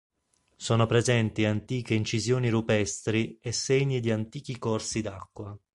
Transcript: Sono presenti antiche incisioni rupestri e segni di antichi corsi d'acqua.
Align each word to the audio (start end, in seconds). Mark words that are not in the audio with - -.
Sono 0.55 0.87
presenti 0.87 1.45
antiche 1.45 1.93
incisioni 1.93 2.49
rupestri 2.49 3.37
e 3.39 3.51
segni 3.51 3.99
di 3.99 4.09
antichi 4.09 4.57
corsi 4.57 4.99
d'acqua. 5.01 5.55